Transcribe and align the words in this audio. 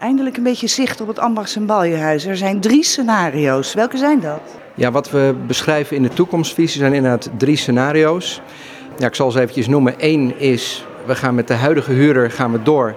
Eindelijk 0.00 0.36
een 0.36 0.42
beetje 0.42 0.66
zicht 0.66 1.00
op 1.00 1.08
het 1.08 1.18
Ambachts- 1.18 1.56
en 1.56 1.66
Baljehuis. 1.66 2.26
Er 2.26 2.36
zijn 2.36 2.60
drie 2.60 2.84
scenario's. 2.84 3.74
Welke 3.74 3.96
zijn 3.96 4.20
dat? 4.20 4.40
Ja, 4.74 4.90
wat 4.90 5.10
we 5.10 5.34
beschrijven 5.46 5.96
in 5.96 6.02
de 6.02 6.08
toekomstvisie 6.08 6.80
zijn 6.80 6.92
inderdaad 6.92 7.30
drie 7.36 7.56
scenario's. 7.56 8.40
Ja, 8.98 9.06
ik 9.06 9.14
zal 9.14 9.30
ze 9.30 9.40
eventjes 9.40 9.68
noemen. 9.68 9.94
Eén 9.98 10.38
is, 10.38 10.84
we 11.06 11.14
gaan 11.14 11.34
met 11.34 11.48
de 11.48 11.54
huidige 11.54 11.92
huurder 11.92 12.30
gaan 12.30 12.52
we 12.52 12.62
door. 12.62 12.94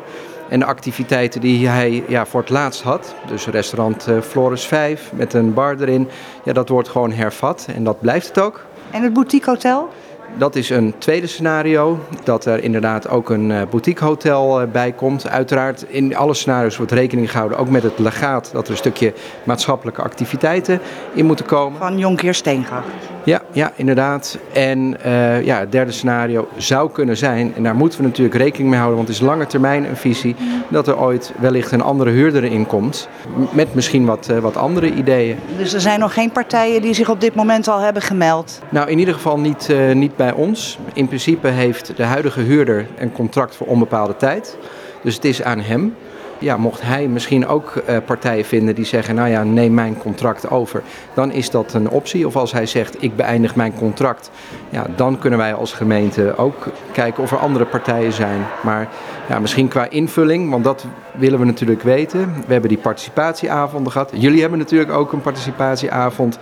En 0.50 0.60
de 0.60 0.66
activiteiten 0.66 1.42
die 1.42 1.68
hij 1.68 2.04
ja, 2.08 2.26
voor 2.26 2.39
het 2.42 2.50
laatst 2.50 2.81
had, 2.81 3.16
dus 3.28 3.46
restaurant 3.46 4.08
uh, 4.10 4.22
Flores 4.22 4.66
5 4.66 5.12
met 5.14 5.34
een 5.34 5.54
bar 5.54 5.80
erin, 5.80 6.08
ja, 6.44 6.54
dat 6.54 6.70
wordt 6.70 6.90
gewoon 6.90 7.12
hervat 7.12 7.68
en 7.76 7.84
dat 7.84 8.00
blijft 8.00 8.28
het 8.28 8.40
ook. 8.40 8.66
En 8.92 9.04
het 9.04 9.14
boutique 9.14 9.50
hotel? 9.50 9.90
Dat 10.38 10.55
is 10.55 10.70
een 10.70 10.93
tweede 10.97 11.27
scenario, 11.27 12.00
dat 12.23 12.45
er 12.45 12.63
inderdaad 12.63 13.09
ook 13.09 13.29
een 13.29 13.50
uh, 13.50 13.61
boutiquehotel 13.70 14.61
uh, 14.61 14.68
bij 14.71 14.91
komt. 14.91 15.29
Uiteraard 15.29 15.86
in 15.88 16.15
alle 16.15 16.33
scenario's 16.33 16.77
wordt 16.77 16.91
rekening 16.91 17.32
gehouden, 17.32 17.57
ook 17.57 17.70
met 17.70 17.83
het 17.83 18.00
legaat, 18.00 18.50
dat 18.54 18.65
er 18.65 18.71
een 18.71 18.77
stukje 18.77 19.14
maatschappelijke 19.43 20.01
activiteiten 20.01 20.79
in 21.14 21.25
moeten 21.25 21.46
komen. 21.46 21.79
Van 21.79 21.97
Jonkheer 21.97 22.33
Steengracht. 22.33 22.88
Ja, 23.25 23.41
ja, 23.51 23.71
inderdaad. 23.75 24.38
En 24.54 24.97
uh, 25.05 25.43
ja, 25.46 25.60
het 25.60 25.71
derde 25.71 25.91
scenario 25.91 26.47
zou 26.57 26.91
kunnen 26.91 27.18
zijn, 27.18 27.54
en 27.55 27.63
daar 27.63 27.75
moeten 27.75 28.00
we 28.00 28.05
natuurlijk 28.05 28.36
rekening 28.36 28.69
mee 28.69 28.79
houden, 28.79 28.97
want 28.97 29.10
het 29.10 29.18
is 29.18 29.24
lange 29.24 29.47
termijn 29.47 29.86
een 29.86 29.97
visie, 29.97 30.36
dat 30.68 30.88
er 30.88 31.00
ooit 31.00 31.33
wellicht 31.39 31.71
een 31.71 31.82
andere 31.82 32.09
huurder 32.09 32.44
in 32.44 32.67
komt, 32.67 33.08
met 33.52 33.73
misschien 33.73 34.05
wat, 34.05 34.30
wat 34.41 34.58
andere 34.58 34.94
ideeën. 34.94 35.38
Dus 35.58 35.73
er 35.73 35.81
zijn 35.81 36.00
nog 36.00 36.13
geen 36.13 36.31
partijen 36.31 36.81
die 36.81 36.94
zich 36.94 37.09
op 37.09 37.22
dit 37.22 37.36
moment 37.36 37.67
al 37.67 37.80
hebben 37.80 38.02
gemeld? 38.02 38.59
Nou, 38.69 38.89
in 38.89 39.00
ieder 39.00 39.13
geval 39.13 39.39
niet, 39.39 39.69
niet 39.94 40.16
bij 40.16 40.22
bij 40.23 40.33
ons. 40.33 40.77
In 40.94 41.08
principe 41.08 41.47
heeft 41.47 41.97
de 41.97 42.03
huidige 42.03 42.39
huurder 42.41 42.88
een 42.97 43.11
contract 43.11 43.55
voor 43.55 43.67
onbepaalde 43.67 44.16
tijd. 44.16 44.58
Dus 45.02 45.16
het 45.16 45.25
is 45.25 45.44
aan 45.44 45.59
hem. 45.59 45.95
Ja, 46.44 46.58
mocht 46.58 46.81
hij 46.81 47.08
misschien 47.08 47.47
ook 47.47 47.73
uh, 47.89 47.97
partijen 48.06 48.45
vinden 48.45 48.75
die 48.75 48.86
zeggen, 48.86 49.16
nou 49.16 49.30
ja, 49.30 49.44
neem 49.44 49.73
mijn 49.73 49.97
contract 49.97 50.50
over, 50.50 50.81
dan 51.13 51.31
is 51.31 51.49
dat 51.49 51.73
een 51.73 51.89
optie. 51.89 52.27
Of 52.27 52.36
als 52.36 52.52
hij 52.52 52.66
zegt, 52.66 53.03
ik 53.03 53.16
beëindig 53.16 53.55
mijn 53.55 53.73
contract, 53.73 54.31
ja, 54.69 54.86
dan 54.95 55.19
kunnen 55.19 55.39
wij 55.39 55.53
als 55.53 55.73
gemeente 55.73 56.38
ook 56.38 56.67
kijken 56.91 57.23
of 57.23 57.31
er 57.31 57.38
andere 57.38 57.66
partijen 57.66 58.14
zijn. 58.14 58.45
Maar 58.64 58.88
ja, 59.30 59.39
misschien 59.39 59.67
qua 59.67 59.89
invulling, 59.89 60.49
want 60.49 60.64
dat 60.64 60.86
willen 61.14 61.39
we 61.39 61.45
natuurlijk 61.45 61.81
weten. 61.81 62.33
We 62.45 62.52
hebben 62.52 62.69
die 62.69 62.80
participatieavonden 62.80 63.91
gehad. 63.91 64.11
Jullie 64.14 64.41
hebben 64.41 64.59
natuurlijk 64.59 64.91
ook 64.91 65.14
een 65.14 65.21
participatieavond 65.21 66.39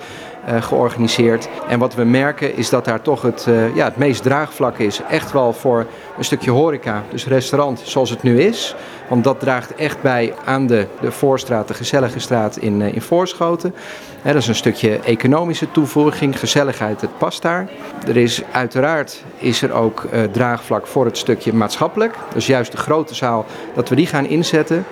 uh, 0.49 0.61
georganiseerd. 0.61 1.49
En 1.67 1.79
wat 1.79 1.95
we 1.95 2.03
merken 2.03 2.55
is 2.55 2.69
dat 2.69 2.85
daar 2.85 3.01
toch 3.01 3.21
het, 3.21 3.45
uh, 3.49 3.75
ja, 3.75 3.85
het 3.85 3.97
meest 3.97 4.23
draagvlak 4.23 4.77
is. 4.77 5.01
Echt 5.09 5.31
wel 5.31 5.53
voor 5.53 5.85
een 6.17 6.23
stukje 6.23 6.51
horeca, 6.51 7.03
dus 7.09 7.27
restaurant 7.27 7.81
zoals 7.83 8.09
het 8.09 8.23
nu 8.23 8.41
is. 8.41 8.75
Want 9.09 9.23
dat 9.23 9.39
draagt 9.39 9.75
echt 9.75 9.90
bij 10.01 10.33
aan 10.45 10.67
de, 10.67 10.87
de 11.01 11.11
Voorstraat, 11.11 11.67
de 11.67 11.73
gezellige 11.73 12.19
straat 12.19 12.57
in, 12.57 12.81
uh, 12.81 12.93
in 12.93 13.01
Voorschoten. 13.01 13.75
Dat 14.23 14.35
is 14.35 14.47
een 14.47 14.55
stukje 14.55 14.99
economische 14.99 15.71
toevoeging, 15.71 16.39
gezelligheid, 16.39 17.01
het 17.01 17.17
past 17.17 17.41
daar. 17.41 17.69
Er 18.07 18.17
is 18.17 18.41
uiteraard 18.51 19.23
is 19.37 19.61
er 19.61 19.71
ook 19.71 20.03
uh, 20.13 20.23
draagvlak 20.23 20.87
voor 20.87 21.05
het 21.05 21.17
stukje 21.17 21.53
maatschappelijk. 21.53 22.15
Dus 22.33 22.45
juist 22.45 22.71
de 22.71 22.77
grote 22.77 23.15
zaal, 23.15 23.45
dat 23.75 23.89
we 23.89 23.95
die 23.95 24.07
gaan 24.07 24.25
inzetten. 24.25 24.85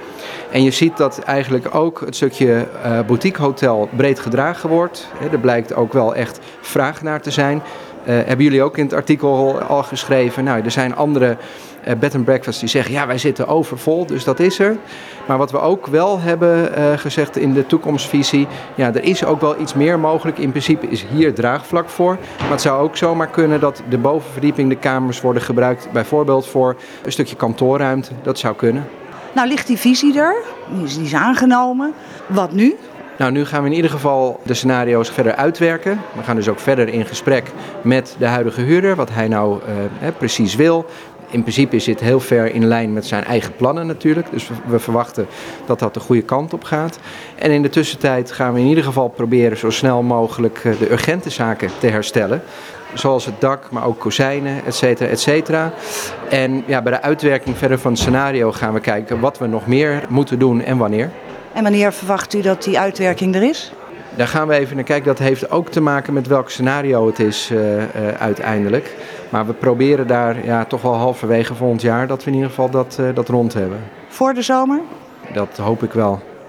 En 0.52 0.64
je 0.64 0.72
ziet 0.72 0.98
dat 0.98 1.20
eigenlijk 1.20 1.76
ook 1.76 2.02
het 2.06 2.16
stukje 2.16 2.68
uh, 2.86 3.00
boutiquehotel 3.00 3.90
breed 3.96 4.20
gedragen 4.20 4.70
wordt. 4.70 5.08
Er 5.32 5.40
blijkt 5.40 5.76
ook 5.76 5.94
wel 5.94 6.16
echt 6.16 6.40
vraag 6.62 7.02
naar 7.02 7.22
te 7.22 7.32
zijn. 7.32 7.62
Uh, 8.10 8.16
hebben 8.16 8.46
jullie 8.46 8.64
ook 8.64 8.78
in 8.78 8.84
het 8.84 8.94
artikel 8.94 9.62
al 9.62 9.84
geschreven? 9.84 10.44
Nou, 10.44 10.64
er 10.64 10.72
zijn 10.72 10.96
andere 10.96 11.38
uh, 11.88 11.94
bed 11.94 12.16
and 12.16 12.26
breakfast 12.26 12.60
die 12.60 12.70
zeggen 12.70 12.94
ja, 12.94 13.08
wij 13.08 13.18
zitten 13.18 13.48
overvol, 13.48 14.06
dus 14.06 14.24
dat 14.24 14.40
is 14.40 14.60
er. 14.60 14.78
Maar 15.28 15.38
wat 15.38 15.52
we 15.52 15.60
ook 15.60 15.88
wel 15.88 16.20
hebben 16.20 16.72
uh, 16.78 16.98
gezegd 16.98 17.38
in 17.38 17.54
de 17.54 17.66
toekomstvisie, 17.66 18.48
ja, 18.76 18.94
er 18.94 19.04
is 19.04 19.26
ook 19.26 19.42
wel 19.42 19.60
iets 19.60 19.74
meer 19.74 20.00
mogelijk. 20.00 20.38
In 20.38 20.50
principe 20.50 20.88
is 20.88 21.06
hier 21.12 21.34
draagvlak 21.34 21.90
voor. 21.90 22.18
Maar 22.40 22.50
het 22.50 22.62
zou 22.62 22.82
ook 22.82 22.98
zomaar 22.98 23.28
kunnen 23.28 23.60
dat 23.60 23.82
de 23.90 23.98
bovenverdieping, 23.98 24.70
de 24.70 24.76
kamers 24.76 25.22
worden 25.22 25.42
gebruikt, 25.42 25.88
bijvoorbeeld 25.92 26.48
voor 26.48 26.76
een 27.04 27.12
stukje 27.12 27.36
kantoorruimte. 27.36 28.12
Dat 28.24 28.40
zou 28.40 28.56
kunnen. 28.56 28.88
Nou, 29.34 29.48
ligt 29.48 29.68
die 29.68 29.78
visie 29.78 30.20
er? 30.20 30.36
Is, 30.84 30.96
die 30.96 31.06
is 31.06 31.14
aangenomen. 31.14 31.94
Wat 32.28 32.52
nu? 32.52 32.76
Nou, 33.20 33.32
nu 33.32 33.46
gaan 33.46 33.64
we 33.64 33.70
in 33.70 33.76
ieder 33.76 33.92
geval 33.92 34.40
de 34.44 34.54
scenario's 34.54 35.10
verder 35.10 35.36
uitwerken. 35.36 36.02
We 36.16 36.24
gaan 36.24 36.36
dus 36.36 36.48
ook 36.48 36.60
verder 36.60 36.88
in 36.88 37.06
gesprek 37.06 37.52
met 37.82 38.16
de 38.20 38.26
huidige 38.26 38.62
huurder, 38.62 38.96
wat 38.96 39.10
hij 39.12 39.28
nou 39.28 39.60
uh, 40.02 40.08
precies 40.18 40.56
wil. 40.56 40.86
In 41.30 41.42
principe 41.42 41.78
dit 41.78 42.00
heel 42.00 42.20
ver 42.20 42.54
in 42.54 42.66
lijn 42.66 42.94
met 42.94 43.06
zijn 43.06 43.24
eigen 43.24 43.56
plannen 43.56 43.88
natuurlijk. 43.88 44.32
Dus 44.32 44.50
we, 44.66 44.80
verwachten 44.80 45.28
dat 45.66 45.80
dat 45.80 45.94
de 45.94 46.00
goede 46.00 46.22
kant 46.22 46.54
op 46.54 46.64
gaat. 46.64 47.00
En 47.36 47.52
in 47.52 47.62
de 47.62 47.70
tussentijd 47.70 48.32
gaan 48.32 48.54
we 48.54 48.60
in 48.60 48.66
ieder 48.66 48.84
geval 48.84 49.08
proberen 49.08 49.58
zo 49.58 49.70
snel 49.70 50.02
mogelijk 50.02 50.62
de 50.80 50.92
urgente 50.92 51.30
zaken 51.30 51.70
te 51.80 51.88
herstellen. 51.88 52.42
Zoals 52.94 53.26
het 53.26 53.42
dak, 53.42 53.72
maar 53.72 53.86
ook 53.86 54.00
kozijnen, 54.00 54.66
et 54.66 54.76
cetera, 54.76 55.10
et 55.10 55.20
cetera. 55.20 55.72
En 56.30 56.64
ja, 56.66 56.82
bij 56.82 56.92
de 56.92 57.02
uitwerking 57.02 57.58
verder 57.58 57.80
van 57.80 57.92
het 57.92 58.00
scenario 58.00 58.52
gaan 58.52 58.74
we 58.74 58.80
kijken 58.80 59.20
wat 59.20 59.38
we 59.38 59.48
nog 59.48 59.68
meer 59.68 60.04
moeten 60.10 60.40
doen 60.40 60.62
en 60.62 60.78
wanneer. 60.78 61.12
En 61.60 61.66
wanneer 61.66 61.94
verwacht 61.94 62.34
u 62.34 62.42
dat 62.42 62.64
die 62.64 62.80
uitwerking 62.80 63.36
er 63.36 63.44
is? 63.44 63.72
Daar 64.16 64.28
gaan 64.28 64.48
we 64.48 64.54
even 64.54 64.76
naar 64.76 64.86
kijken. 64.86 65.06
Dat 65.08 65.20
heeft 65.20 65.52
ook 65.52 65.70
te 65.70 65.82
maken 65.82 66.14
met 66.14 66.28
welk 66.28 66.50
scenario 66.50 67.08
het 67.08 67.20
is 67.20 67.50
uh, 67.52 67.78
uh, 67.78 67.84
uiteindelijk. 68.20 68.96
Maar 69.30 69.46
we 69.46 69.54
proberen 69.54 70.08
daar 70.08 70.46
ja, 70.46 70.66
toch 70.66 70.82
wel 70.82 70.94
halverwege 70.94 71.56
volgend 71.56 71.82
jaar 71.82 72.08
dat 72.08 72.24
we 72.24 72.30
in 72.30 72.36
ieder 72.36 72.50
geval 72.50 72.70
dat, 72.70 72.98
uh, 73.00 73.10
dat 73.14 73.30
rond 73.30 73.54
hebben. 73.54 73.80
Voor 74.08 74.34
de 74.34 74.42
zomer? 74.42 74.80
Dat 75.34 75.58
hoop 75.58 75.84
ik 75.84 75.94
wel. 75.94 76.22